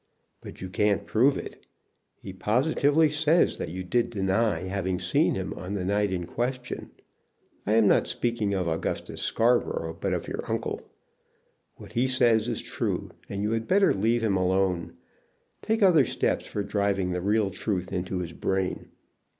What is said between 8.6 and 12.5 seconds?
Augustus Scarborough, but of your uncle. What he says